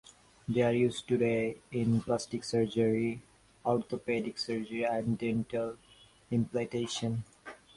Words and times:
They 0.47 0.63
are 0.63 0.71
used 0.73 1.07
today 1.07 1.57
in 1.71 2.01
plastic 2.01 2.43
surgery, 2.43 3.21
orthopedic 3.63 4.39
surgery 4.39 4.83
and 4.83 5.15
dental 5.15 5.77
implantation. 6.31 7.23